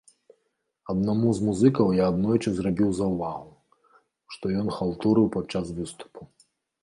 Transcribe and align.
Аднаму 0.93 1.33
з 1.39 1.49
музыкаў 1.49 1.91
я 1.97 2.03
аднойчы 2.11 2.49
зрабіў 2.55 2.89
заўвагу, 2.99 3.51
што 4.37 4.45
ён 4.61 4.67
халтурыў 4.79 5.27
падчас 5.39 5.65
выступу. 5.81 6.21